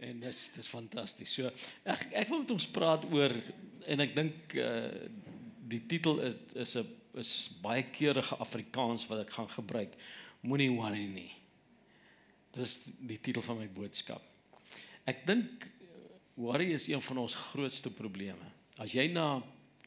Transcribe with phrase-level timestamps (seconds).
[0.00, 1.32] En dis dis fantasties.
[1.32, 1.50] So
[1.84, 3.32] ek ek wil met ons praat oor
[3.86, 5.08] en ek dink uh
[5.66, 9.94] die titel is is 'n is baie keurige Afrikaans wat ek gaan gebruik.
[10.40, 11.32] Moenie worry nie.
[12.52, 14.22] Dis die titel van my boodskap.
[15.04, 15.68] Ek dink
[16.36, 18.52] worry is een van ons grootste probleme.
[18.76, 19.42] As jy na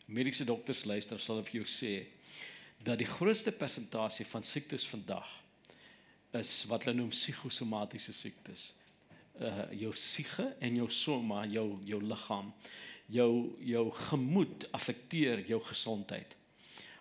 [0.07, 1.93] mediese dokters luister, sal hulle vir jou sê
[2.81, 5.27] dat die grootste persentasie van siektes vandag
[6.39, 8.78] is wat hulle noem psigosomatiese siektes.
[9.39, 12.53] Uh jou siege en jou soma, jou jou liggaam,
[13.07, 16.35] jou jou gemoed affekteer jou gesondheid.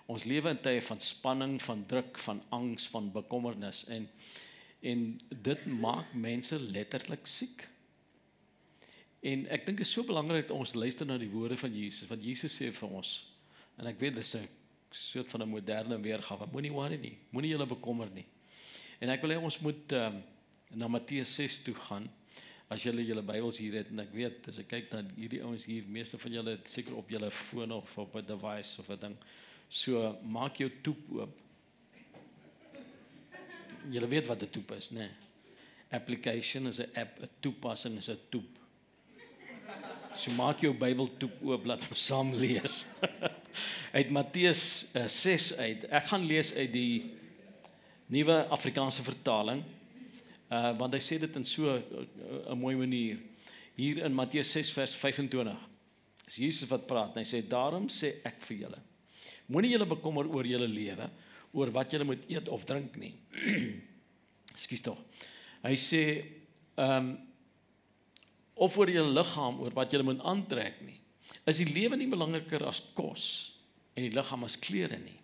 [0.09, 4.09] Ons lewe in tye van spanning, van druk, van angs, van bekommernis en
[4.81, 7.65] en dit maak mense letterlik siek.
[9.27, 12.07] En ek dink dit is so belangrik dat ons luister na die woorde van Jesus,
[12.07, 13.11] wat Jesus sê vir ons.
[13.79, 14.49] En ek weet dis 'n
[14.91, 16.47] soort van 'n moderne weergawe.
[16.53, 17.19] Moenie worry nie.
[17.31, 18.27] Moenie julle bekommer nie.
[19.01, 20.23] En ek wil hê ons moet um,
[20.71, 22.09] na Matteus 6 toe gaan.
[22.69, 25.65] As julle julle Bybels hier het en ek weet as ek kyk na hierdie ouens
[25.65, 29.01] hier, meeste van julle het seker op julle foon of op 'n device of 'n
[29.01, 29.17] ding.
[29.69, 31.35] So maak jou toep oop.
[33.91, 34.99] Julle weet wat 'n toep is, né?
[34.99, 35.11] Nee.
[35.91, 38.59] Application is 'n app, 'n toepassing is 'n toep.
[40.15, 42.85] So maak jou Bybel toep oop, laat ons saam lees.
[43.99, 45.87] uit Matteus uh, 6 uit.
[45.89, 47.15] Ek gaan lees uit die
[48.07, 49.63] nuwe Afrikaanse vertaling.
[50.49, 51.83] Uh want hy sê dit in so 'n
[52.49, 53.19] uh, mooi manier.
[53.77, 55.57] Hier in Matteus 6 vers 25.
[56.25, 58.81] Dis Jesus wat praat en hy sê daarom sê ek vir julle.
[59.49, 61.07] Moenie julle bekommer oor julle lewe,
[61.53, 63.15] oor wat julle moet eet of drink nie.
[64.57, 64.99] Ekskuus tog.
[65.63, 66.03] Hy sê
[66.77, 67.17] ehm um,
[68.59, 70.97] of oor julle liggaam, oor wat julle moet aantrek nie.
[71.47, 73.25] Is die lewe nie belangriker as kos
[73.95, 75.18] en die liggaam as klere nie?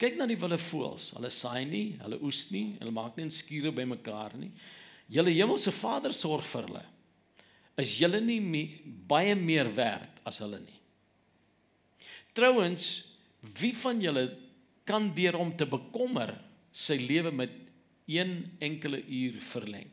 [0.00, 1.12] Kyk na die wilde voëls.
[1.16, 4.50] Hulle saai nie, hulle oes nie, hulle maak nie skure bymekaar nie.
[5.12, 6.84] Julle hemelse Vader sorg vir hulle.
[7.80, 10.78] Is julle nie mee, baie meer werd as hulle nie?
[12.36, 12.88] Trouwens,
[13.60, 14.26] wie van julle
[14.88, 16.34] kan deur om te bekommer
[16.72, 17.52] sy lewe met
[18.08, 19.90] een enkele uur verleng?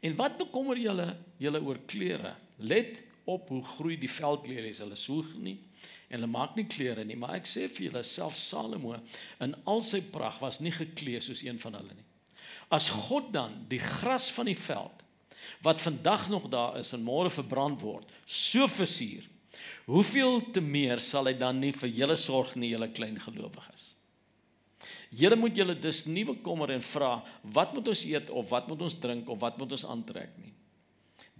[0.00, 1.06] En wat bekommer julle
[1.42, 2.34] julle oor klere?
[2.58, 4.82] Let op hoe groei die veldlelies.
[4.82, 5.58] Hulle soeg nie
[6.10, 8.96] en hulle maak nie klere nie, maar ek sê vir julle self Salomo
[9.44, 12.06] in al sy pragt was nie geklee soos een van hulle nie.
[12.74, 15.06] As God dan die gras van die veld
[15.64, 19.24] wat vandag nog daar is en môre verbrand word, so versier,
[19.86, 23.90] hoeveel te meer sal hy dan nie vir julle sorg nie, julle klein gelowiges.
[25.10, 27.16] Julle moet julle dus nie bekommer en vra
[27.56, 30.52] wat moet ons eet of wat moet ons drink of wat moet ons aantrek nie.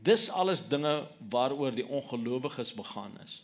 [0.03, 3.43] Dis alles dinge waaroor die ongelowiges begaan is.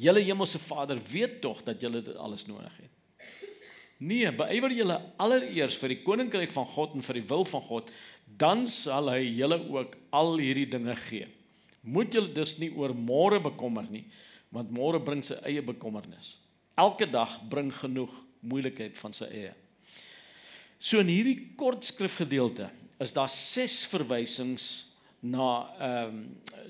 [0.00, 2.88] Julle hemelse Vader weet tog dat julle dit alles nodig het.
[4.00, 7.90] Nee, beywer julle allereers vir die koninkryk van God en vir die wil van God,
[8.24, 11.28] dan sal hy julle ook al hierdie dinge gee.
[11.84, 14.06] Moet julle dus nie oor môre bekommer nie,
[14.52, 16.38] want môre bring sy eie bekommernis.
[16.80, 19.52] Elke dag bring genoeg moeilikheid van sy eie.
[20.80, 22.70] So in hierdie kort skrifgedeelte
[23.00, 24.89] is daar ses verwysings
[25.20, 25.48] na
[25.78, 26.20] ehm um,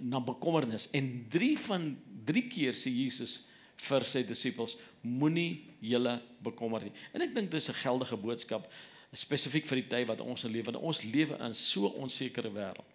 [0.00, 1.90] na bekommernis en 3 van
[2.24, 3.40] drie keer sê Jesus
[3.88, 6.92] vir sy disippels moenie julle bekommer nie.
[7.14, 8.68] En ek dink dis 'n geldige boodskap
[9.12, 12.90] spesifiek vir die tyd wat ons leef want ons lewe in so 'n onsekere wêreld.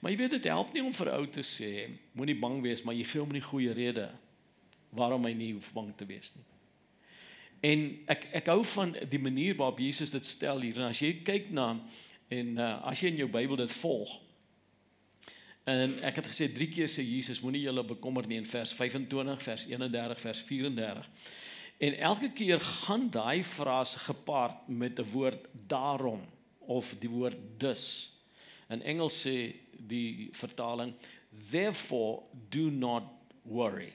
[0.00, 2.94] Maar jy weet dit help nie om vir ou te sê moenie bang wees maar
[2.94, 4.10] jy gee hom nie goeie rede
[4.90, 6.44] waarom hy nie hoef bang te wees nie.
[7.62, 11.22] En ek ek hou van die manier waarop Jesus dit stel hier en as jy
[11.22, 11.80] kyk na
[12.28, 14.20] en uh, as jy in jou Bybel dit volg
[15.64, 19.42] En ek het gesê drie keer sê Jesus moenie julle bekommer nie in vers 25,
[19.42, 21.10] vers 31, vers 34.
[21.82, 26.22] En elke keer gaan daai frase gepaard met 'n woord daarom
[26.58, 28.12] of die woord dus.
[28.68, 30.94] In Engels sê die vertaling
[31.50, 33.04] therefore do not
[33.42, 33.92] worry.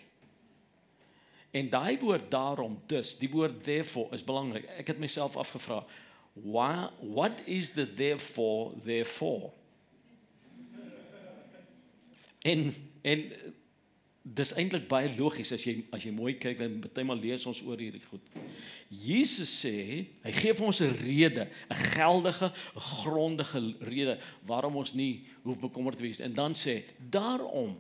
[1.52, 4.66] En daai woord daarom dus, die woord therefore is belangrik.
[4.78, 5.86] Ek het myself afgevra,
[6.34, 9.52] why what is the therefore therefore?
[12.44, 13.24] En en
[14.28, 17.80] dis eintlik baie logies as jy as jy mooi kyk en bytelmal lees ons oor
[17.80, 18.24] hierdie goed.
[18.92, 19.74] Jesus sê,
[20.24, 25.98] hy gee vir ons 'n rede, 'n geldige, grondige rede waarom ons nie hoef bekommerd
[25.98, 27.80] te wees en dan sê, daarom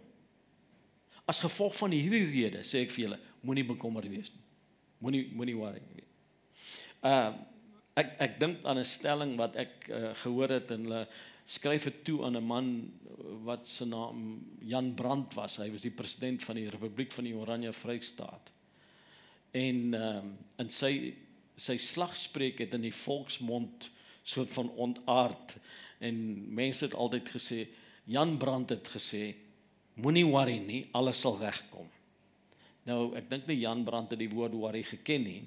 [1.25, 4.45] as gevolg van hierdie rede sê ek vir julle, moenie bekommerd wees nie.
[4.99, 6.07] Moenie moenie worry nie.
[7.03, 7.33] Uh
[7.97, 11.07] ek ek dink aan 'n stelling wat ek uh, gehoor het en hulle
[11.47, 12.91] skryf dit toe aan 'n man
[13.43, 15.57] wat se naam Jan Brandt was.
[15.57, 18.51] Hy was die president van die Republiek van die Oranje Vrystaat.
[19.51, 21.13] En ehm um, in sy
[21.55, 23.89] sy slagspreek het in die volksmond
[24.23, 25.57] soort van ontaard
[25.99, 26.17] en
[26.53, 27.67] mense het altyd gesê
[28.05, 29.35] Jan Brandt het gesê
[29.93, 31.87] moenie worry nie, alles sal regkom.
[32.85, 35.41] Nou, ek dink nie Jan Brandt het die woord worry geken nie,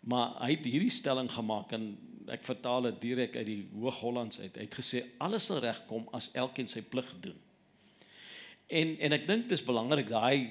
[0.00, 1.90] maar hy het hierdie stelling gemaak en
[2.28, 4.56] ek vertaal dit direk uit die Hoog-Hollands uit.
[4.56, 7.38] Hy het gesê alles sal regkom as elkeen sy plig doen.
[8.68, 10.50] En en ek dink dit is belangrik daai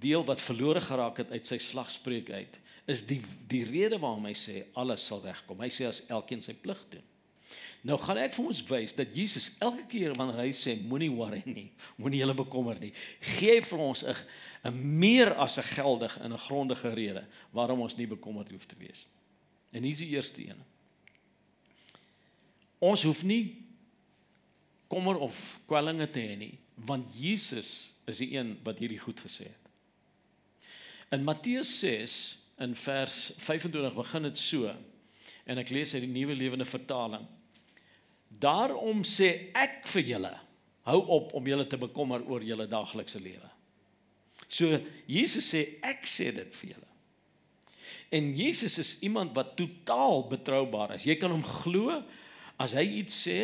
[0.00, 2.58] deel wat verlore geraak het uit sy slagspreuk uit
[2.88, 5.60] is die die rede waarom hy sê alles sal regkom.
[5.60, 7.04] Hy sê as elkeen sy plig doen.
[7.86, 11.42] Nou gaan ek vir ons wys dat Jesus elke keer wanneer hy sê moenie worry
[11.46, 11.68] nie,
[12.00, 12.90] moenie julle bekommer nie,
[13.36, 14.16] gee hy vir ons 'n
[14.66, 18.76] 'n meer as 'n geldige en 'n grondige rede waarom ons nie bekommerd hoef te
[18.76, 19.18] wees nie.
[19.78, 20.64] En hier is die eerste een.
[22.78, 23.58] Ons hoef nie
[24.88, 25.36] kommer of
[25.68, 26.54] kwellinge te hê nie,
[26.88, 29.64] want Jesus is die een wat hierdie goed gesê het.
[31.12, 32.14] In Matteus 6
[32.64, 34.70] in vers 25 begin dit so.
[35.48, 37.24] En ek lees uit die Nuwe Lewende Vertaling.
[38.28, 40.34] Daarom sê ek vir julle,
[40.88, 43.48] hou op om julle te bekommer oor julle daaglikse lewe.
[44.48, 44.78] So
[45.08, 46.86] Jesus sê ek sê dit vir julle.
[48.12, 51.04] En Jesus is iemand wat totaal betroubaar is.
[51.08, 51.98] Jy kan hom glo
[52.58, 53.38] as hy iets sê,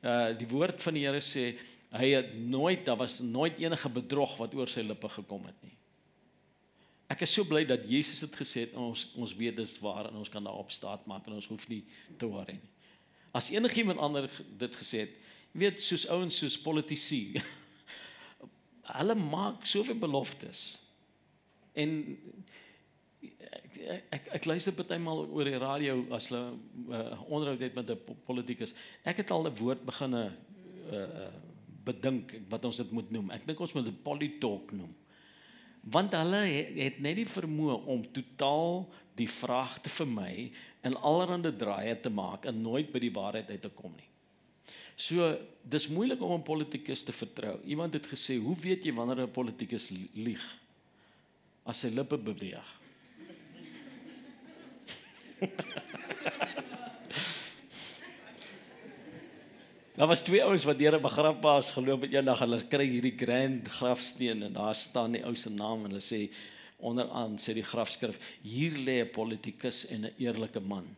[0.00, 1.52] uh die woord van die Here sê
[1.90, 5.74] hy het nooit daar was nooit enige bedrog wat oor sy lippe gekom het nie.
[7.10, 10.20] Ek is so bly dat Jesus dit gesê het ons ons weet dis waar en
[10.22, 11.82] ons kan daarop staat maak en ons hoef nie
[12.16, 12.70] te worry nie.
[13.34, 15.18] As enigiemand ander dit gesê het,
[15.52, 17.34] weet soos ouens soos politici.
[19.00, 20.78] hulle maak soveel beloftes.
[21.78, 21.92] En
[23.88, 26.56] ek ek, ek luister partymal oor die radio as hulle
[26.88, 28.74] uh, onderhoud het met 'n politikus.
[29.04, 30.32] Ek het al 'n woord beginne
[30.92, 31.30] uh,
[31.84, 33.30] bedink wat ons dit moet noem.
[33.30, 34.92] Ek dink ons moet dit politalk noem.
[35.80, 38.86] Want hulle het, het net die vermoë om totaal
[39.16, 40.50] die vraag te vermy
[40.84, 44.08] en allerhande draaie te maak en nooit by die waarheid uit te kom nie.
[45.00, 45.32] So,
[45.64, 47.58] dis moeilik om 'n politikus te vertrou.
[47.64, 50.58] Iemand het gesê, "Hoe weet jy wanneer 'n politikus lieg?"
[51.64, 52.79] As sy lippe beweeg.
[60.00, 62.38] Daar was twee ouens wat deur 'n begrafplaas geloop het eendag.
[62.38, 66.32] Hulle kry hierdie grand grafsteen en daar staan die ou se naam en hulle sê
[66.76, 70.96] onderaan sê die grafskrif hier lê 'n politikus en 'n eerlike man.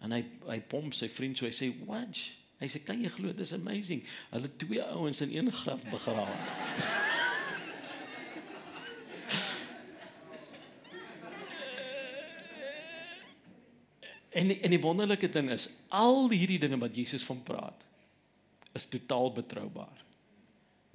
[0.00, 2.20] En hy hy pomp sy vriend so hy sê watch.
[2.58, 4.02] Hy sê kan jy glo dis amazing.
[4.30, 6.36] Hulle twee ouens in een graf begrawe.
[14.36, 17.86] en en die wonderlike ding is al hierdie dinge wat Jesus van praat
[18.76, 20.06] is totaal betroubaar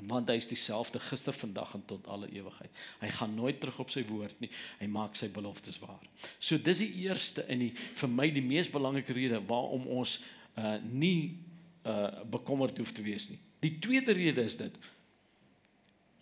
[0.09, 2.79] want hy is dieselfde gister, vandag en tot alle ewigheid.
[3.03, 4.49] Hy gaan nooit terug op sy woord nie.
[4.79, 6.01] Hy maak sy beloftes waar.
[6.41, 10.19] So dis die eerste en die vir my die mees belangrike rede waarom ons
[10.59, 11.37] uh nie
[11.85, 13.39] uh bekommerd hoef te wees nie.
[13.61, 14.73] Die tweede rede is dit.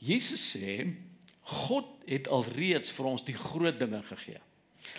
[0.03, 0.81] Jesus sê
[1.49, 4.41] God het alreeds vir ons die groot dinge gegee.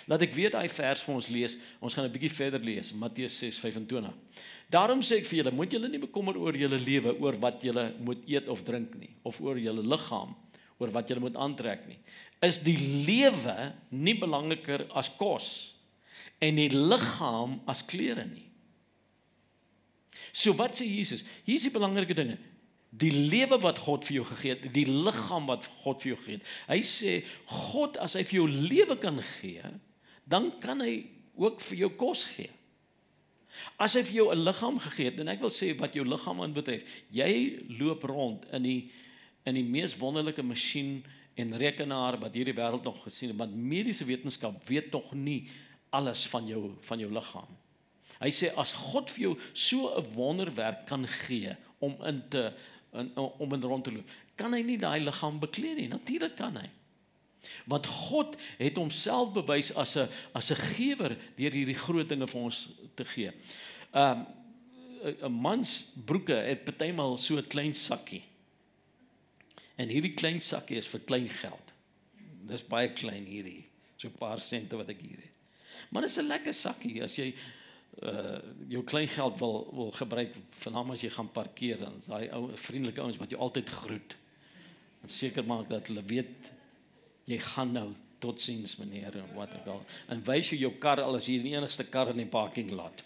[0.09, 1.57] Laat ek weet daai vers vir ons lees.
[1.81, 4.13] Ons gaan 'n bietjie verder lees, Matteus 6:25.
[4.69, 7.93] Daarom sê ek vir julle, moet julle nie bekommer oor julle lewe, oor wat julle
[7.99, 10.35] moet eet of drink nie, of oor julle liggaam,
[10.79, 11.97] oor wat julle moet aantrek nie.
[12.41, 15.75] Is die lewe nie belangriker as kos
[16.39, 18.47] en die liggaam as klere nie?
[20.31, 21.25] So wat sê Jesus?
[21.43, 22.37] Hier is die belangrike dinge
[22.91, 26.39] die lewe wat God vir jou gegee het, die liggaam wat God vir jou gegee
[26.39, 26.49] het.
[26.67, 27.13] Hy sê
[27.47, 29.63] God as hy vir jou lewe kan gee,
[30.27, 31.05] dan kan hy
[31.39, 32.51] ook vir jou kos gee.
[33.79, 36.41] As hy vir jou 'n liggaam gegee het en ek wil sê wat jou liggaam
[36.41, 38.91] aanbetref, jy loop rond in die
[39.43, 41.03] in die mees wonderlike masjien
[41.35, 45.47] en rekenaar wat hierdie wêreld nog gesien het, want mediese wetenskap weet nog nie
[45.89, 47.57] alles van jou van jou liggaam.
[48.19, 52.53] Hy sê as God vir jou so 'n wonderwerk kan gee om in te
[52.93, 54.09] in, om in rond te loop.
[54.35, 55.87] Kan hy nie daai liggaam bekleed nie?
[55.91, 56.67] Natuurlik kan hy.
[57.65, 62.41] Want God het homself bewys as 'n as 'n gewer deur hierdie groot dinge vir
[62.41, 63.31] ons te gee.
[63.93, 64.25] Um
[65.01, 68.23] 'n mans broeke het partymal so 'n klein sakkie.
[69.75, 71.73] En hierdie klein sakkie is vir klein geld.
[72.47, 73.65] Dis baie klein hierdie.
[73.97, 75.37] So 'n paar sente wat ek hier het.
[75.89, 77.33] Maar dit is 'n lekker sakkie as jy
[77.99, 78.39] uh
[78.71, 83.01] jou klein geld wil wil gebruik vanaand as jy gaan parkeer dan daai ou vriendelike
[83.01, 84.15] ouens wat jou altyd groet.
[85.03, 86.51] En seker maak dat hulle weet
[87.27, 89.83] jy gaan nou totsiens meneer en wat ek al
[90.13, 93.03] en wys jy jou kar al as jy die enigste kar in die parking lot.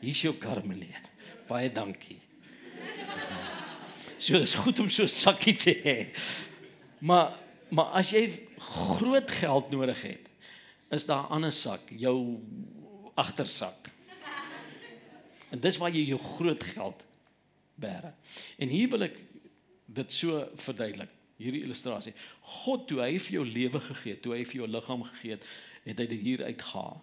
[0.00, 1.02] Hier's jou kar meneer.
[1.48, 2.20] Baie dankie.
[4.20, 5.98] So is goed om so sakkie te hê.
[7.00, 7.36] Maar
[7.70, 8.24] maar as jy
[8.58, 10.26] groot geld nodig het
[10.90, 12.38] is daar 'n ander sak jou
[13.14, 13.90] agtersak
[15.50, 17.04] En dis waar jy jou groot geld
[17.80, 18.12] bære.
[18.60, 19.18] En hier wil ek
[19.90, 22.14] dit so verduidelik, hierdie illustrasie.
[22.62, 25.46] God toe hy vir jou lewe gegee het, toe hy vir jou liggaam gegee het,
[25.88, 27.00] het hy dit hier uitgehaal.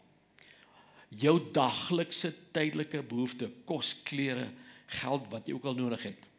[1.17, 4.47] Jou daglikse tydelike behoeftes, kos, klere,
[4.99, 6.29] geld wat jy ook al nodig het.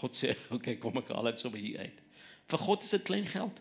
[0.00, 2.00] God sê, "Oké, okay, kom ek haal dit so by hier uit."
[2.50, 3.60] Vir God is dit klein geld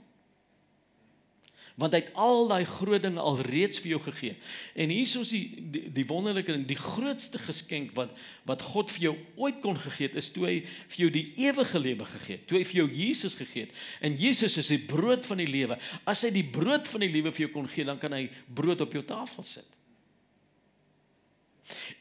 [1.80, 4.36] want hy het al daai groot dinge al reeds vir jou gegee.
[4.78, 8.14] En hier is die die, die wonderlike ding, die grootste geskenk wat
[8.50, 11.82] wat God vir jou ooit kon gegee het, is toe hy vir jou die ewige
[11.82, 12.46] lewe gegee het.
[12.50, 13.84] Toe hy vir jou Jesus gegee het.
[14.06, 15.80] En Jesus is die brood van die lewe.
[16.06, 18.84] As hy die brood van die lewe vir jou kon gee, dan kan hy brood
[18.86, 19.80] op jou tafel sit.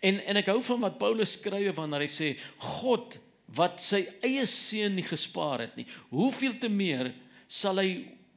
[0.05, 2.35] En en ek hou van wat Paulus skryf wanneer hy sê
[2.83, 3.17] God
[3.53, 5.87] wat sy eie seun nie gespaar het nie.
[6.13, 7.13] Hoeveel te meer
[7.49, 7.91] sal hy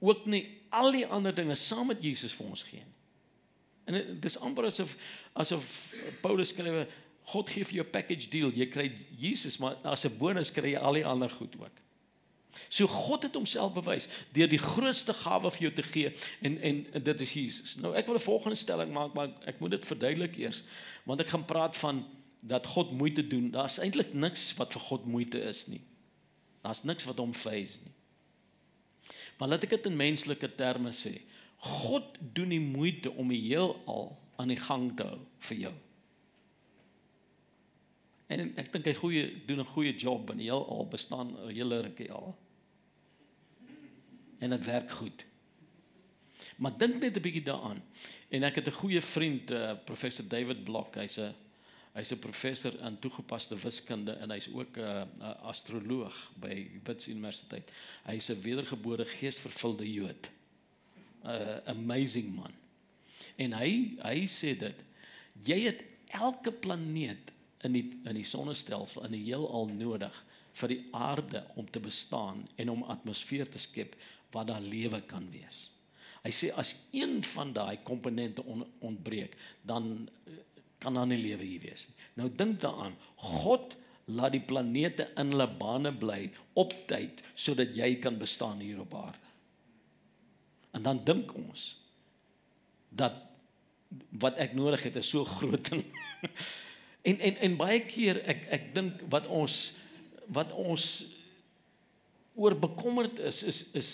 [0.03, 0.43] ook nie
[0.75, 2.83] al die ander dinge saam met Jesus vir ons gee.
[3.85, 4.95] En dit is amper asof
[5.33, 5.71] asof
[6.21, 6.85] Paulus skrywe
[7.31, 8.51] God gee vir jou package deal.
[8.53, 8.85] Jy kry
[9.17, 11.81] Jesus, maar as 'n bonus kry jy al die ander goed ook.
[12.69, 17.03] So God het homself bewys deur die grootste gawe vir jou te gee en en
[17.03, 17.75] dit is Jesus.
[17.75, 20.63] Nou ek wil 'n volgende stelling maak, maar ek moet dit verduidelik eers,
[21.03, 22.05] want ek gaan praat van
[22.41, 23.51] dat God moeite doen.
[23.51, 25.81] Daar's eintlik niks wat vir God moeite is nie.
[26.61, 27.93] Daar's niks wat hom faze nie.
[29.37, 31.13] Maar laat ek dit in menslike terme sê.
[31.57, 35.73] God doen die moeite om die heelal aan die gang te hou vir jou.
[38.27, 41.81] En ek dink hy goeie doen 'n goeie job want die heelal bestaan 'n hele
[41.81, 42.35] rukkie al.
[44.39, 45.25] En dit werk goed.
[46.57, 47.83] Maar dink net 'n bietjie daaraan.
[48.29, 51.35] En ek het 'n goeie vriend, uh, professor David Block, hy's 'n
[51.95, 57.07] Hy's 'n professor in toegepaste wiskunde en hy's ook 'n uh, uh, astroloog by Wits
[57.07, 57.71] Universiteit.
[58.03, 60.29] Hy's 'n wedergebore geesvervulde Jood.
[61.23, 62.51] 'n uh, Amazing man.
[63.35, 64.83] En hy hy sê dit
[65.43, 67.31] jy het elke planeet
[67.63, 70.23] in die in die sonnestelsel in die heelal nodig
[70.55, 73.95] vir die aarde om te bestaan en om atmosfeer te skep
[74.31, 75.69] waar daar lewe kan wees.
[76.23, 80.09] Hy sê as een van daai komponente on, ontbreek, dan
[80.85, 81.97] kan daar nie lewe hier wees nie.
[82.21, 82.93] Nou dink daaraan,
[83.41, 83.73] God
[84.05, 86.27] laat die planete in hulle bane bly
[86.61, 89.21] op tyd sodat jy kan bestaan hier op aarde.
[90.77, 91.71] En dan dink ons
[92.93, 93.17] dat
[94.21, 95.83] wat ek nodig het is so groot ding.
[97.09, 99.59] en en en baie keer ek ek dink wat ons
[100.35, 100.89] wat ons
[102.35, 103.91] oor bekommerd is is is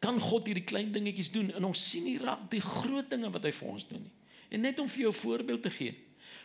[0.00, 3.44] kan God hierdie klein dingetjies doen en ons sien nie raak die groot dinge wat
[3.48, 4.19] hy vir ons doen nie.
[4.50, 5.94] En net om vir jou 'n voorbeeld te gee.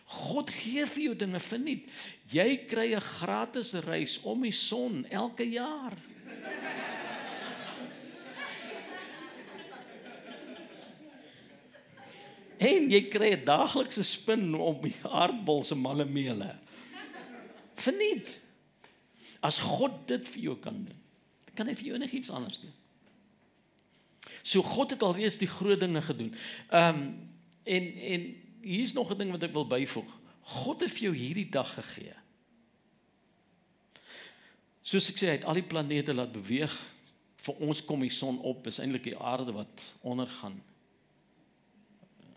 [0.05, 1.89] God gee vir jou dinge verniet.
[2.29, 5.97] Jy kry 'n gratis reis om die son elke jaar.
[12.57, 16.55] En jy kry 'n daaglikse spin op die aardbol se mallemeele.
[17.75, 18.39] Verniet.
[19.41, 21.01] As God dit vir jou kan doen,
[21.53, 22.73] kan hy vir jou enigiets anders doen.
[24.41, 26.35] So God het alreeds die groot dinge gedoen.
[26.69, 27.33] Ehm um,
[27.65, 28.27] En en
[28.65, 30.11] hier's nog 'n ding wat ek wil byvoeg.
[30.41, 32.13] God het vir jou hierdie dag gegee.
[34.85, 36.73] Soos ek sê, hy het al die planete laat beweeg.
[37.41, 40.59] Vir ons kom die son op, is eintlik die aarde wat ondergaan.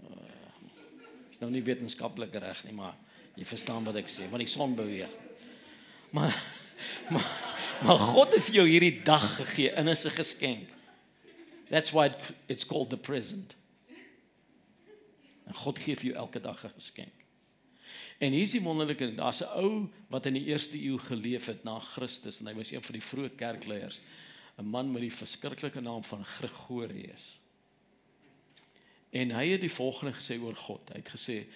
[0.00, 0.16] Uh,
[1.30, 2.97] is nou nie wetenskaplik reg nie, maar
[3.37, 5.12] jy verstaan wat ek sê, want die son beweeg.
[6.16, 6.32] Maar
[7.12, 7.28] maar
[7.82, 10.68] maar God het vir jou hierdie dag gegee en is 'n geskenk.
[11.68, 12.11] That's why
[12.49, 13.58] it's called the present.
[15.49, 17.25] En God gee vir jou elke dag 'n geskenk.
[18.19, 21.47] En hier is die wonderlike ding, daar's 'n ou wat in die eerste eeu geleef
[21.47, 24.00] het na Christus en hy was een van die vroeë kerkleiers,
[24.59, 27.38] 'n man met die verskriklike naam van Gregorius.
[29.11, 30.88] En hy het die volgende gesê oor God.
[30.88, 31.47] Hy het gesê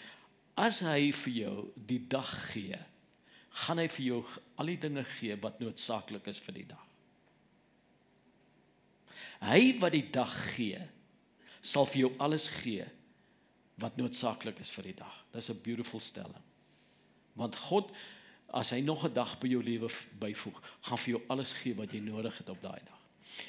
[0.54, 2.78] as hy vir jou die dag gee,
[3.48, 6.86] gaan hy vir jou al die dinge gee wat noodsaaklik is vir die dag.
[9.40, 10.88] Hy wat die dag gee,
[11.60, 12.86] sal vir jou alles gee
[13.82, 15.24] wat noodsaaklik is vir die dag.
[15.34, 16.44] Dis 'n beautiful stelling.
[17.34, 17.92] Want God
[18.52, 21.92] as hy nog 'n dag by jou lewe byvoeg, gaan vir jou alles gee wat
[21.92, 23.02] jy nodig het op daai dag.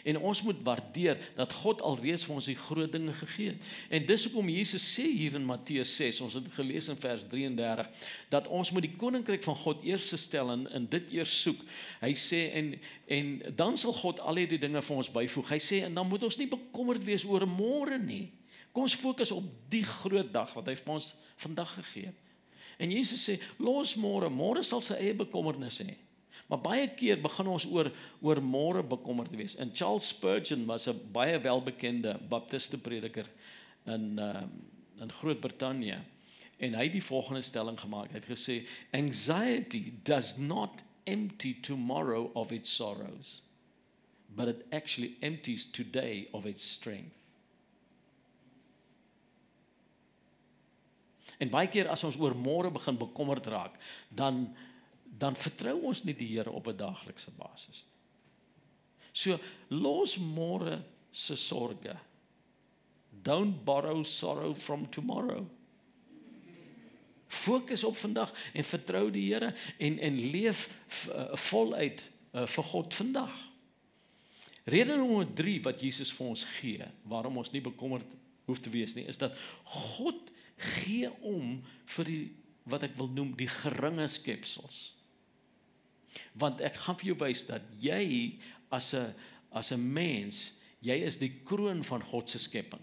[0.04, 3.64] En ons moet waardeer dat God alreeds vir ons die groot dinge gegee het.
[3.90, 7.90] En dis hoekom Jesus sê hier in Matteus 6, ons het gelees in vers 33,
[8.30, 11.60] dat ons moet die koninkryk van God eers stel en in dit eers soek.
[12.02, 15.50] Hy sê en en dan sal God al hierdie dinge vir ons byvoeg.
[15.50, 18.32] Hy sê en dan moet ons nie bekommerd wees oor môre nie.
[18.74, 21.14] Kom ons fokus op die groot dag wat hy vir ons
[21.44, 22.32] vandag gegee het.
[22.82, 25.96] En Jesus sê, los môre, môre sal sy eie bekommernisse hê.
[26.50, 27.92] Maar baie keer begin ons oor
[28.26, 29.56] oor môre bekommerd wees.
[29.62, 33.30] En Charles Spurgeon was 'n baie welbekende baptiste prediker
[33.86, 34.44] in uh
[35.02, 36.00] in Groot-Brittanje.
[36.58, 38.12] En hy het die volgende stelling gemaak.
[38.12, 43.42] Hy het gesê anxiety does not empty tomorrow of its sorrows
[44.36, 47.23] but it actually empties today of its strength.
[51.40, 54.48] En baie keer as ons oor môre begin bekommerd raak, dan
[55.14, 58.00] dan vertrou ons nie die Here op 'n daaglikse basis nie.
[59.14, 61.98] So los môre se sorges.
[63.24, 65.46] Don't borrow sorrow from tomorrow.
[67.28, 70.70] Fokus op vandag en vertrou die Here en en leef
[71.10, 73.54] uh, voluit uh, vir God vandag.
[74.64, 78.08] Rede nommer 3 wat Jesus vir ons gee waarom ons nie bekommerd
[78.46, 80.33] hoef te wees nie, is dat God
[80.64, 81.60] gee om
[81.98, 82.24] vir die
[82.70, 84.94] wat ek wil noem die geringe skepsels.
[86.40, 88.40] Want ek gaan vir jou wys dat jy
[88.72, 89.14] as 'n
[89.52, 92.82] as 'n mens, jy is die kroon van God se skepping.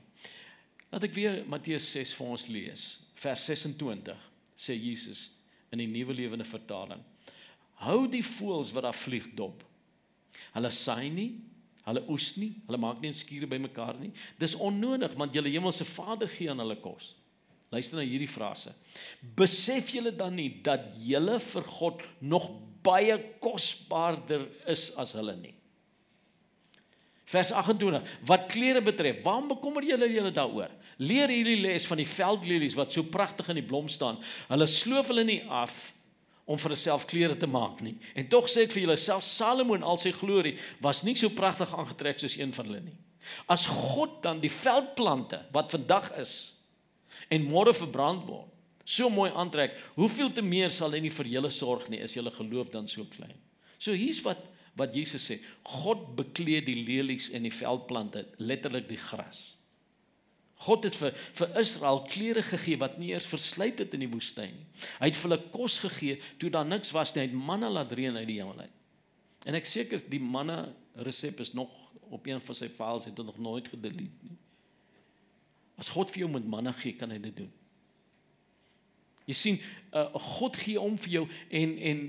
[0.90, 2.82] Laat ek weer Matteus 6 vir ons lees.
[3.14, 4.16] Vers 26
[4.56, 5.36] sê Jesus
[5.70, 7.02] in die Nuwe Lewende Vertaling:
[7.74, 9.64] Hou die voëls wat daar vlieg dop.
[10.52, 11.30] Hulle saai nie,
[11.84, 14.12] hulle oes nie, hulle maak nie skure bymekaar nie.
[14.38, 17.14] Dis onnodig want julle hemelse Vader gee aan hulle kos.
[17.70, 18.72] Luister na hierdie frase.
[19.38, 22.50] Besef julle dan nie dat julle vir God nog
[22.82, 25.54] baie kosbaarder is as hulle nie?
[27.30, 28.02] Vers 28.
[28.26, 30.72] Wat klere betref, waarom bekommer julle julle daaroor?
[30.98, 34.18] Leer hierdie les van die veldlelies wat so pragtig in die blom staan.
[34.50, 35.92] Hulle sloof hulle nie af
[36.50, 37.94] om vir hulself klere te maak nie.
[38.18, 41.30] En tog sê ek vir julle, self Salomo in al sy glorie was nie so
[41.30, 42.98] pragtig aangetrek soos een van hulle nie.
[43.46, 46.34] As God dan die veldplante wat vandag is
[47.28, 48.48] en môre verbrand word.
[48.84, 49.76] So mooi aantrek.
[49.94, 53.04] Hoeveel te meer sal hy nie vir julle sorg nie as julle geloof dan so
[53.12, 53.38] klein.
[53.78, 54.46] So hier's wat
[54.78, 55.40] wat Jesus sê.
[55.66, 59.56] God bekleed die lelies en die veldplante, letterlik die gras.
[60.60, 64.52] God het vir vir Israel klere gegee wat nie eers versluit het in die woestyn
[64.52, 64.66] nie.
[65.00, 67.24] Hy het vir hulle kos gegee toe daar niks was nie.
[67.24, 68.86] Hy het manna laat reën uit die hemel uit.
[69.48, 70.66] En ek seker die manna
[71.00, 71.72] resep is nog
[72.12, 74.36] op een van sy files het nog nooit gedelete nie.
[75.80, 77.50] As God vir jou met manna gee, kan hy dit doen.
[79.30, 79.58] Jy sien,
[79.94, 81.24] uh, God gee om vir jou
[81.60, 82.00] en en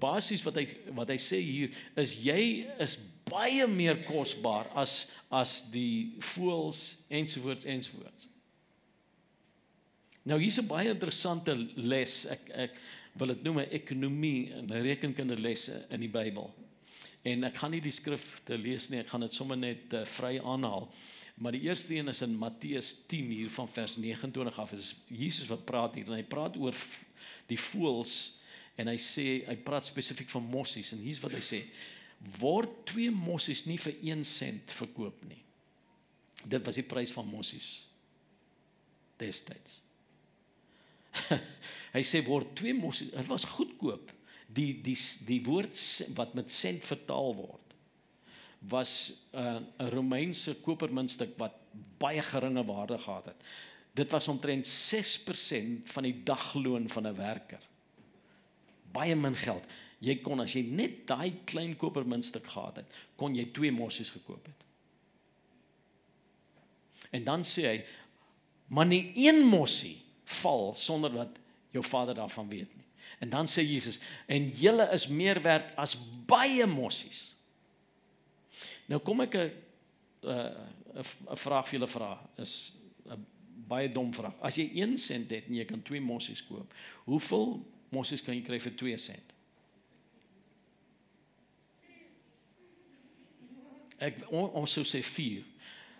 [0.00, 2.96] basies wat hy wat hy sê hier is jy is
[3.28, 8.28] baie meer kosbaar as as die voëls ensovoorts ensovoorts.
[10.28, 12.26] Nou hier's 'n baie interessante les.
[12.26, 12.80] Ek ek
[13.18, 16.54] wil dit noem 'n ekonomie en rekenkunde lesse in die Bybel.
[17.22, 20.04] En ek gaan nie die skrif te lees nie, ek gaan dit sommer net uh,
[20.04, 20.88] vry aanhaal.
[21.42, 24.72] Maar die eerste een is in Matteus 10 hier van vers 29 af.
[24.72, 26.76] Is Jesus wat praat hier en hy praat oor
[27.50, 28.12] die voëls
[28.78, 31.58] en hy sê hy praat spesifiek van mossies en hier's wat hy sê:
[32.38, 35.40] "Word twee mossies nie vir 1 sent verkoop nie."
[36.46, 37.88] Dit was die prys van mossies
[39.18, 39.80] destyds.
[41.96, 44.14] hy sê word twee mossies, dit was goedkoop.
[44.46, 45.74] Die die die woord
[46.14, 47.71] wat met sent vertaal word
[48.68, 51.52] was 'n uh, Romeinse kopermuntstuk wat
[51.98, 53.36] baie geringe waarde gehad het.
[53.92, 57.60] Dit was omtrent 6% van die dagloon van 'n werker.
[58.92, 59.66] Baie min geld.
[59.98, 64.46] Jy kon as jy net daai klein kopermuntstuk gehad het, kon jy twee mossies gekoop
[64.46, 64.64] het.
[67.10, 67.84] En dan sê hy,
[68.66, 71.38] maar nie een mossie val sonder dat
[71.70, 72.84] jou Vader daarvan weet nie.
[73.18, 75.96] En dan sê Jesus, en julle is meer werd as
[76.26, 77.31] baie mossies.
[78.92, 79.50] Nou kom ek 'n
[80.28, 82.74] 'n vraag vir julle vra is
[83.08, 83.26] 'n
[83.66, 84.34] baie dom vraag.
[84.40, 86.74] As jy 1 sent het en jy kan 2 mossies koop,
[87.04, 89.32] hoeveel mossies kan jy kry vir 2 sent?
[93.98, 95.44] Ek on, ons sou sê 4.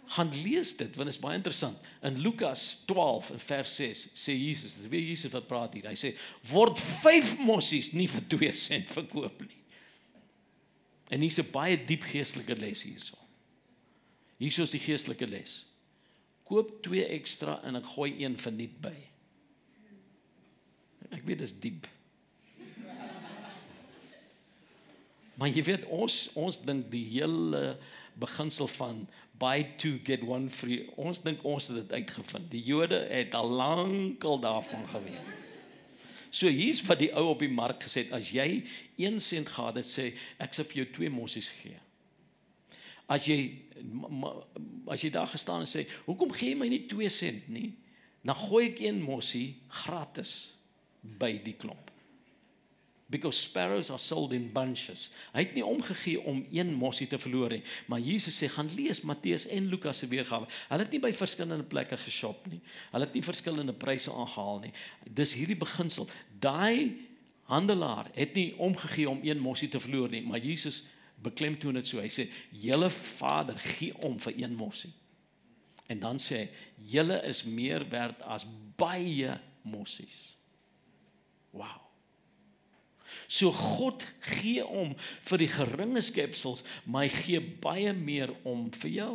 [0.06, 1.78] Gaan lees dit want dit is baie interessant.
[2.02, 5.88] In Lukas 12 in vers 6 sê Jesus, dis weer Jesus wat praat hier.
[5.88, 6.14] Hy sê
[6.50, 9.61] word 5 mossies nie vir 2 sent verkoop nie.
[11.12, 13.18] En hier's 'n baie diep geestelike les hierso.
[14.38, 15.66] Hierso is die geestelike les.
[16.42, 18.96] Koop 2 ekstra en ek gooi een verniet by.
[21.10, 21.88] Ek weet dit is diep.
[25.36, 27.78] Maar jy weet ons ons dink die hele
[28.14, 30.88] beginsel van buy two get one free.
[30.96, 32.50] Ons dink ons het dit uitgevind.
[32.50, 35.41] Die Jode het al lank al daarvan geweet.
[36.32, 38.62] So hier's wat die ou op die mark gesê het, as jy
[38.96, 40.06] 1 sent gehad het, sê
[40.40, 41.76] ek sal vir jou 2 mossies gee.
[43.12, 43.36] As jy
[44.88, 47.74] as jy daar gestaan en sê, "Hoekom gee jy my nie 2 sent nie?"
[48.24, 50.52] Dan gooi ek 1 mossie gratis
[51.02, 51.91] by die klomp.
[53.12, 55.10] Because sparrows are sold in bunches.
[55.34, 57.60] Hy het nie omgegee om een mossie te verloor nie,
[57.92, 60.48] maar Jesus sê gaan lees Matteus en Lukas se weergawe.
[60.70, 62.62] Hulle het nie by verskillende plekke geshop nie.
[62.94, 64.72] Hulle het nie verskillende pryse aangehaal nie.
[65.20, 66.08] Dis hierdie beginsel.
[66.40, 66.96] Daai
[67.52, 70.86] handelaar het nie omgegee om een mossie te verloor nie, maar Jesus
[71.22, 72.00] beklemtoon dit so.
[72.00, 72.28] Hy sê:
[72.64, 74.92] "Julle Vader gee om vir een mossie."
[75.86, 76.50] En dan sê hy:
[76.96, 78.48] "Julle is meer werd as
[78.80, 80.32] baie mossies."
[81.52, 81.91] Wow.
[83.28, 84.96] So God gee om
[85.28, 89.12] vir die geringe skepsels, maar hy gee baie meer om vir jou.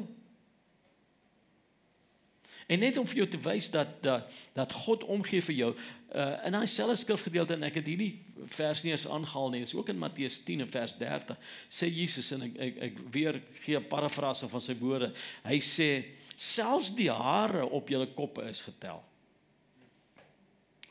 [2.67, 5.69] En net om vir jou te wys dat dat dat God omgee vir jou,
[6.11, 8.11] uh in daai selfde skrifgedeelte en ek het hierdie
[8.57, 11.39] vers nie eens aangehaal nie, dit is ook in Matteus 10 en vers 30.
[11.71, 15.13] Sê Jesus en ek ek, ek weer gee 'n parafrase van sy woorde.
[15.47, 15.89] Hy sê
[16.35, 19.03] selfs die hare op julle koppe is getel.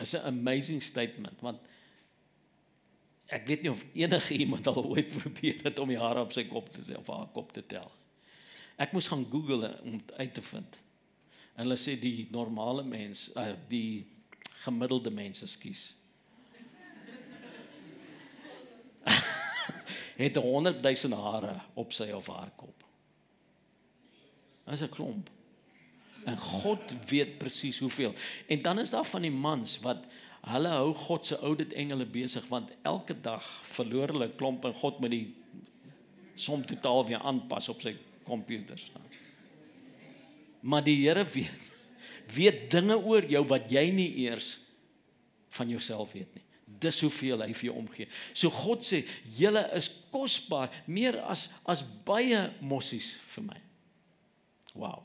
[0.00, 1.60] It's an amazing statement want
[3.26, 6.44] ek weet nie of enige iemand al ooit probeer het om die hare op sy
[6.48, 7.90] kop te tel of haar kop te tel.
[8.76, 10.78] Ek moes gaan Google om uit te vind.
[11.56, 14.06] En hulle sê die normale mens, uh, die
[14.66, 15.94] gemiddelde mense skies.
[20.20, 22.84] het 100 000 hare op sy of haar kop.
[24.66, 25.30] Dit is 'n klomp.
[26.26, 28.12] En God weet presies hoeveel.
[28.46, 30.04] En dan is daar van die mans wat
[30.46, 35.00] hulle hou God se oudit engele besig want elke dag verloor hulle klomp en God
[35.02, 35.26] met die
[36.36, 37.94] som totaal weer aanpas op sy
[38.26, 38.90] komputers.
[40.66, 41.72] Maar die Here weet
[42.26, 44.56] weet dinge oor jou wat jy nie eers
[45.54, 46.42] van jouself weet nie.
[46.66, 48.08] Dis hoeveel hy vir jou omgee.
[48.34, 49.04] So God sê,
[49.38, 53.60] "Julle is kosbaar, meer as as baie mossies vir my."
[54.74, 55.02] Wow.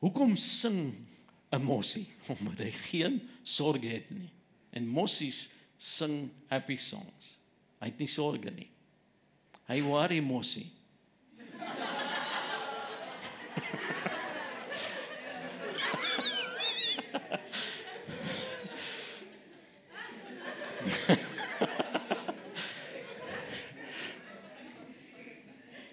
[0.00, 1.09] Hoekom sing
[1.50, 2.06] 'n mossie?
[2.32, 4.30] Omdat hy geen sorge het nie.
[4.70, 7.36] En mossies sing happy songs.
[7.80, 8.68] Hy het nie sorge nie.
[9.66, 10.70] Hy worry mossie.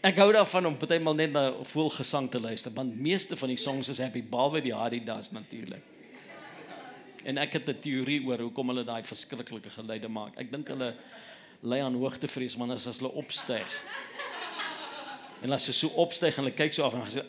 [0.07, 3.89] Ek hou daarvan om partymal net na voelgesang te luister, want meeste van die songs
[3.91, 5.83] is happy behalwe die Adidas natuurlik.
[7.27, 10.37] En ek het 'n teorie oor hoekom hulle daai verskriklike geluide maak.
[10.37, 10.95] Ek dink hulle
[11.61, 13.67] lei aan hoogtevrees man as hulle opstyg.
[15.41, 17.25] En as jy so opstyg en hulle kyk so af en hulle sê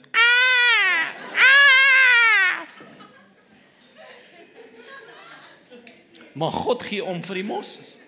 [6.35, 7.99] Maar God gee om vir die mossies.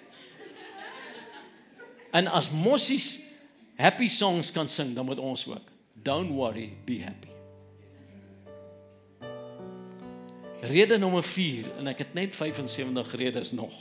[2.13, 3.30] En as mossies
[3.81, 5.73] happy songs kan sing, dan moet ons ook.
[6.03, 7.29] Don't worry, be happy.
[10.61, 13.73] Rede nommer 4 en ek het net 75 redes nog.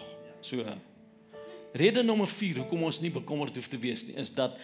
[0.42, 0.64] So.
[1.76, 4.56] Rede nommer 4 hoekom ons nie bekommerd hoef te wees nie, is dat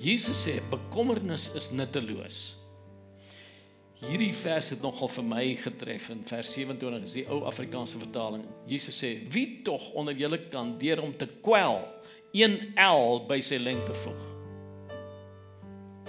[0.00, 2.40] Jesus sê bekommernis is nutteloos.
[4.00, 8.46] Hierdie vers het nogal vir my getref in vers 27 is die ou Afrikaanse vertaling.
[8.64, 11.84] Jesus sê: "Wie tog onder julle kan deur om te kwel,
[12.32, 14.29] een L by sy lengte voeg?"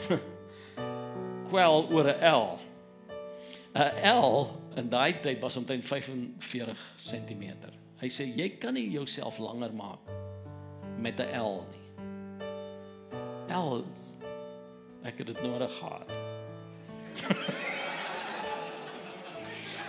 [1.50, 2.60] kwel oor 'n L.
[3.76, 7.44] 'n L in daai tyd was omtrent 45 cm.
[8.02, 10.00] Hy sê jy kan nie jouself langer maak
[10.98, 11.82] met 'n L nie.
[13.52, 13.84] L
[15.04, 16.12] ek het dit nodig gehad.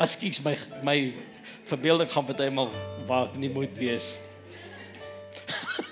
[0.03, 1.15] Askies my my
[1.69, 2.71] verbeelding gaan baie maal
[3.07, 4.31] waar ek nie moet wees nie.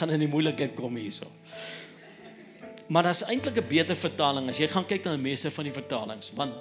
[0.00, 1.28] gaan in die moeilikheid kom hierso.
[2.90, 5.72] Maar daar's eintlik 'n beter vertaling as jy gaan kyk na die meeste van die
[5.72, 6.54] vertalings, want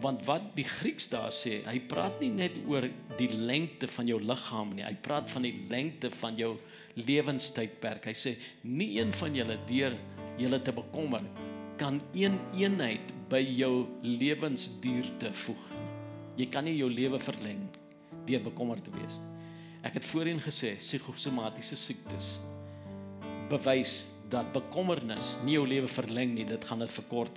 [0.00, 2.84] want wat die Grieks daar sê, hy praat nie net oor
[3.16, 6.56] die lengte van jou liggaam nie, hy praat van die lengte van jou
[6.94, 8.04] lewenstydperk.
[8.04, 9.96] Hy sê nie een van julle deur
[10.36, 11.22] julle te bekommer
[11.76, 15.64] kan een eenheid by jou lewensduurte voeg.
[16.36, 17.64] Jy kan nie jou lewe verleng
[18.26, 19.35] deur bekommerd te wees nie.
[19.86, 22.36] Ek het voorheen gesê psigosomatiese siektes
[23.46, 27.36] bewys dat bekommernis nie jou lewe verleng nie, dit gaan dit verkort.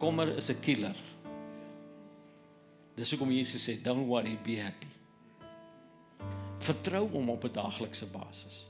[0.00, 0.96] Kommer is 'n killer.
[2.96, 4.88] Dis hoekom Jesus sê don't worry, be happy.
[6.58, 8.66] Vertrou hom op 'n daaglikse basis.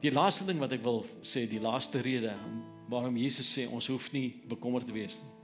[0.00, 2.34] Die laaste ding wat ek wil sê, die laaste rede
[2.88, 5.35] waarom Jesus sê ons hoef nie bekommerd te wees nie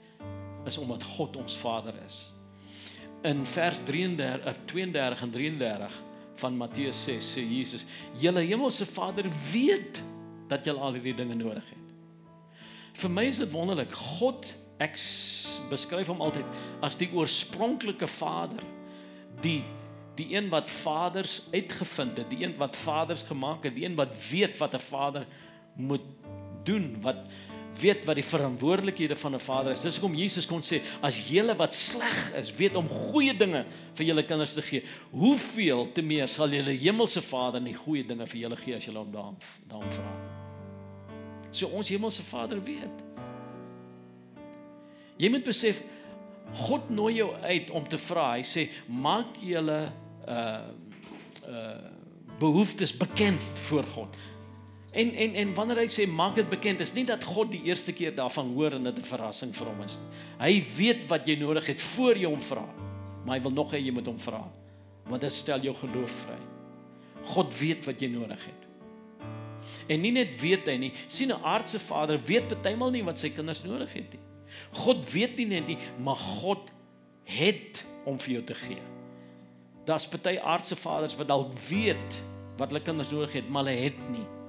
[0.65, 2.33] is omdat God ons Vader is.
[3.23, 6.03] In vers 33 of 32 en 33
[6.35, 7.85] van Matteus 6 sê Jesus:
[8.19, 10.03] "Julle hemelse Vader weet
[10.53, 11.79] dat jy al hierdie dinge nodig het.
[13.03, 13.95] Vir my is dit wonderlik.
[14.19, 14.51] God
[14.83, 14.99] ek
[15.71, 16.49] beskryf hom altyd
[16.85, 18.65] as die oorspronklike Vader,
[19.45, 19.63] die
[20.13, 24.13] die een wat vaders uitgevind het, die een wat vaders gemaak het, die een wat
[24.29, 25.25] weet wat 'n vader
[25.73, 26.05] moet
[26.69, 27.25] doen, wat
[27.81, 29.81] weet wat die verantwoordelikhede van 'n vader is.
[29.81, 34.07] Dis hoekom Jesus kon sê, as julle wat sleg is, weet om goeie dinge vir
[34.07, 38.41] julle kinders te gee, hoeveel te meer sal julle hemelse Vader nie goeie dinge vir
[38.41, 39.37] julle gee as julle hom daarom
[39.69, 40.13] daarom vra.
[41.51, 43.03] So ons hemelse Vader weet.
[45.17, 45.83] Jy moet besef
[46.67, 48.33] God nooi jou uit om te vra.
[48.37, 49.93] Hy sê maak julle
[50.29, 50.61] uh
[51.49, 51.91] uh
[52.43, 54.17] behoeftes bekend voor God.
[54.93, 57.95] En en en wanneer hy sê maak dit bekend, is nie dat God die eerste
[57.97, 60.11] keer daarvan hoor en dit 'n verrassing vir hom is nie.
[60.39, 62.67] Hy weet wat jy nodig het voor jy hom vra.
[63.25, 64.45] Maar hy wil nog hê jy moet hom vra.
[65.09, 66.39] Want dit stel jou geloof vry.
[67.25, 68.69] God weet wat jy nodig het.
[69.89, 73.31] En nie net weet hy nie, sien 'n aardse vader weet partymal nie wat sy
[73.31, 74.21] kinders nodig het nie.
[74.71, 76.71] God weet nie net nie, maar God
[77.25, 78.83] het om vir jou te gee.
[79.85, 82.23] Daar's party aardse vaders wat dalk weet
[82.59, 84.42] wat hulle kinders nodig het, maar hulle het nie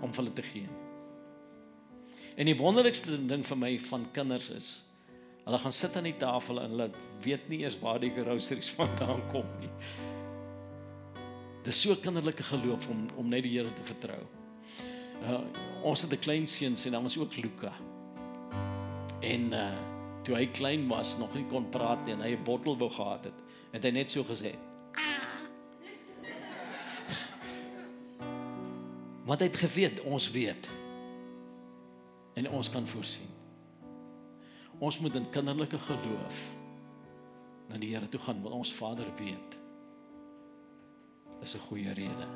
[0.00, 0.68] om hulle te gee.
[2.36, 4.70] En die wonderlikste ding vir my van kinders is
[5.44, 6.90] hulle gaan sit aan die tafel en hulle
[7.24, 9.70] weet nie eers waar die groceries vandaan kom nie.
[11.64, 14.20] Dis so kinderlike geloof om om net die Here te vertrou.
[15.20, 15.40] Uh,
[15.82, 17.72] ons het 'n klein seun se naam is ook Luka.
[19.20, 19.72] En uh
[20.22, 23.24] toe hy klein was, nog nie kon praat nie en hy 'n bottel wou gehad
[23.24, 23.38] het,
[23.72, 24.54] het hy net so gesê.
[29.30, 30.66] Want hy het geweet, ons weet.
[32.34, 33.28] En ons kan voorsien.
[34.82, 36.40] Ons moet in kinderlike geloof
[37.70, 39.54] na die Here toe gaan, want ons Vader weet.
[41.40, 42.26] Dis 'n goeie rede.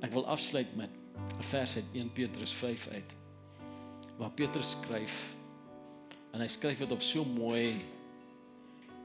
[0.00, 0.90] Ek wil afsluit met
[1.36, 3.12] 'n vers uit 1 Petrus 5 uit.
[4.16, 5.34] Waar Petrus skryf
[6.32, 7.84] en hy skryf dit op so mooi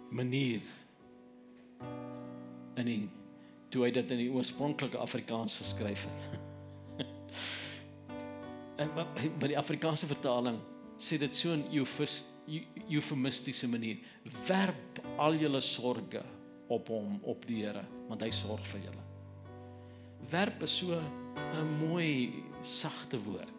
[0.10, 0.62] manier
[2.76, 3.10] in die
[3.70, 7.06] toe hy dit in die oorspronklike Afrikaans geskryf het.
[8.82, 8.92] en
[9.40, 10.60] by die Afrikaanse vertaling
[10.98, 11.66] sê dit so 'n
[12.90, 13.98] eufemistiese manier:
[14.48, 16.34] werp al julle sorges
[16.68, 19.04] op hom, op die Here, want hy sorg vir julle.
[20.32, 23.54] Werp is so 'n mooi sagte woord.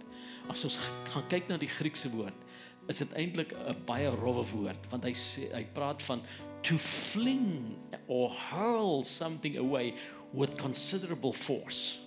[0.48, 2.46] As ons gaan kyk na die Griekse woord,
[2.90, 6.22] is dit eintlik 'n baie rowwe woord want hy sê hy praat van
[6.66, 7.76] to fling
[8.08, 9.94] or hurl something away
[10.32, 12.02] with considerable force.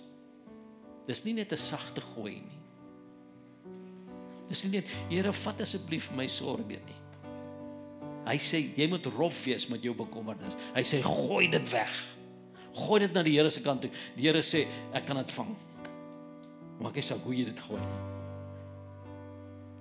[1.06, 2.60] Dis nie net 'n sagte gooi nie.
[4.48, 7.00] Dis nie net Here vat asseblief my sorge nie.
[8.26, 10.56] Hy sê jy moet rof wees met jou bekommernis.
[10.74, 11.94] Hy sê gooi dit weg.
[12.74, 13.90] Gooi dit na die Here se kant toe.
[14.16, 15.56] Die Here sê ek kan dit vang.
[16.80, 18.00] Maak nie saak hoe jy dit gooi nie.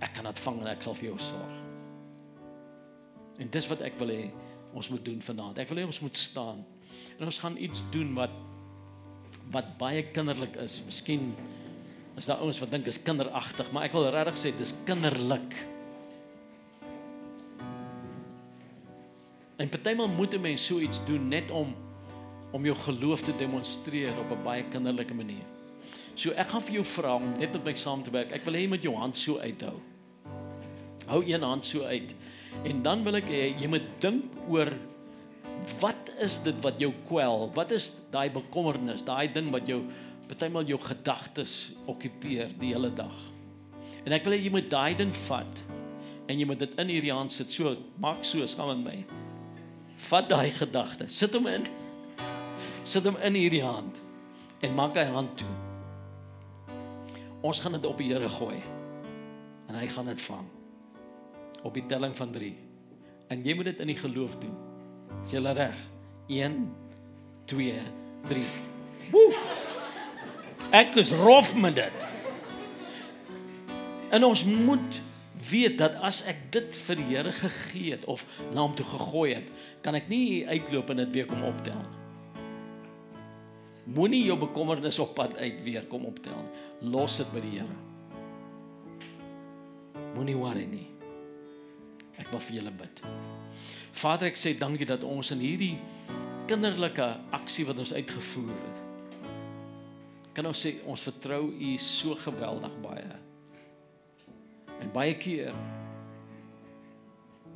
[0.01, 1.55] Ek kan dit vang en ek sal vir jou sorg.
[3.39, 4.31] En dis wat ek wil hê
[4.73, 5.58] ons moet doen vanaand.
[5.58, 6.63] Ek wil hê ons moet staan.
[7.17, 8.36] En ons gaan iets doen wat
[9.49, 10.77] wat baie kinderlik is.
[10.86, 11.32] Miskien
[12.19, 15.55] is daar ouens wat dink is kinderagtig, maar ek wil regtig sê dis kinderlik.
[19.60, 21.75] En partymal moet 'n mens so iets doen net om
[22.51, 25.45] om jou geloof te demonstreer op 'n baie kinderlike manier.
[26.15, 28.32] So ek gaan vir jou vra om net met my saam te werk.
[28.32, 29.79] Ek wil hê jy moet jou hand so uithou.
[31.08, 32.15] Hou een hand so uit.
[32.67, 34.71] En dan wil ek hê jy moet dink oor
[35.79, 37.49] wat is dit wat jou kwel?
[37.55, 39.81] Wat is daai bekommernis, daai ding wat jou
[40.29, 43.15] partymal jou gedagtes okkupeer die hele dag?
[44.05, 45.63] En ek wil hê jy moet daai ding vat
[46.29, 47.51] en jy moet dit in hierdie hand sit.
[47.53, 49.25] So maak so saam met my.
[50.09, 51.09] Vat daai gedagte.
[51.12, 51.65] Sit hom in.
[52.88, 53.99] Sit hom in hierdie hand
[54.63, 55.51] en maak hy hand toe.
[57.45, 58.59] Ons gaan dit op die Here gooi.
[59.69, 60.47] En hy gaan dit vang.
[61.63, 62.55] Op die telling van 3.
[63.27, 64.55] En jy moet dit in die geloof doen.
[65.23, 65.77] Is jy reg?
[66.27, 66.61] 1
[67.45, 67.73] 2
[68.29, 68.43] 3.
[69.11, 69.33] Woe!
[70.75, 72.05] Ek is rof met dit.
[74.09, 75.01] En ons moet
[75.49, 79.33] weet dat as ek dit vir die Here gegee het of na hom toe gegooi
[79.33, 79.49] het,
[79.85, 81.97] kan ek nie uitloop en dit weer kom optel nie.
[83.89, 86.91] Moenie jou bekommernis op pad uit weer kom optel nie.
[86.93, 87.77] Los dit by die Here.
[90.13, 90.98] Moenie worry nie.
[92.19, 93.01] Ek wil vir julle bid.
[93.99, 95.75] Vader, ek sê dankie dat ons in hierdie
[96.49, 97.05] kinderlike
[97.36, 98.86] aksie wat ons uitgevoer het.
[100.38, 103.17] Kan ons sê ons vertrou U so geweldig baie.
[104.79, 105.58] En baie keer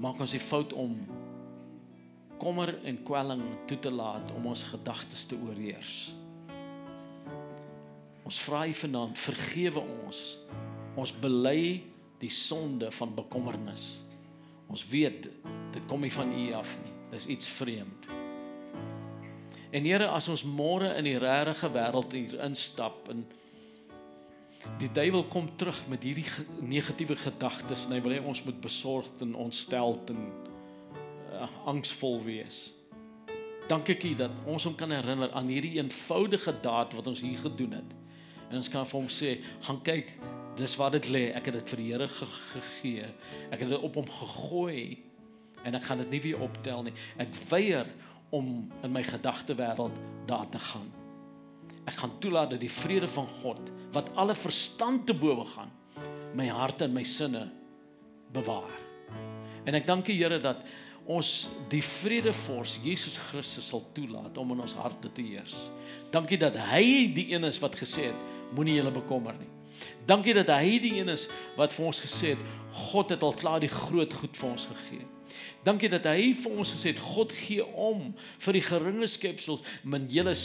[0.03, 0.97] maak ons die fout om
[2.41, 6.11] kommer en kwelling toe te laat om ons gedagtes te oorheers.
[8.27, 10.21] Ons vra U vanaand, vergewe ons.
[10.99, 11.83] Ons bely
[12.19, 14.02] die sonde van bekommernis.
[14.73, 15.27] Ons weet
[15.73, 16.91] dit kom nie van U af nie.
[17.13, 18.09] Dis iets vreemd.
[19.73, 23.23] En Here, as ons môre in die regte wêreld hier instap en
[24.79, 26.25] die duiwel kom terug met hierdie
[26.63, 30.21] negatiewe gedagtes, hy wil hê ons moet besorgd en ontsteld en
[31.33, 32.69] uh, angsvol wees.
[33.69, 37.77] Dankie ek dat ons hom kan herinner aan hierdie eenvoudige daad wat ons hier gedoen
[37.81, 37.97] het.
[38.49, 39.35] En ons kan vir hom sê,
[39.67, 40.15] gaan kyk,
[40.57, 41.23] dis waar dit lê.
[41.35, 43.09] Ek het dit vir die Here ge gegee.
[43.49, 45.03] Ek het dit op hom gegooi
[45.63, 46.95] en ek gaan dit nie weer optel nie.
[47.21, 47.87] Ek weier
[48.33, 48.49] om
[48.83, 49.97] in my gedagte wêreld
[50.29, 50.89] daar te gaan.
[51.85, 55.71] Ek gaan toelaat dat die vrede van God wat alle verstand te bowe gaan
[56.33, 57.45] my hart en my sinne
[58.33, 58.71] bewaar.
[59.63, 60.63] En ek dank die Here dat
[61.03, 65.53] ons die vredevors Jesus Christus sal toelaat om in ons harte te heers.
[66.13, 69.52] Dankie dat hy die een is wat gesê het moenie julle bekommer nie.
[70.05, 73.61] Dankie dat hy die een is wat vir ons gesê het God het al klaar
[73.63, 75.05] die groot goed vir ons gegee.
[75.63, 78.11] Dankie dat hy vir ons gesê het God gee om
[78.43, 80.43] vir die geringe skepsels, men julle is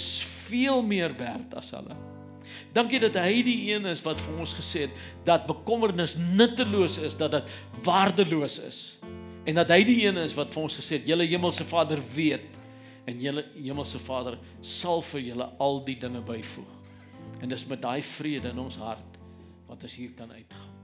[0.49, 1.97] veel meer werd as hulle.
[2.73, 7.19] Dankie dat hy die een is wat vir ons gesê het dat bekommernis nutteloos is,
[7.21, 8.81] dat dit waardeloos is.
[9.49, 12.57] En dat hy die een is wat vir ons gesê het, julle hemelse Vader weet
[13.09, 16.75] en julle hemelse Vader sal vir julle al die dinge byvoeg.
[17.43, 19.18] En dis met daai vrede in ons hart
[19.69, 20.78] wat ons hier kan uitgaan.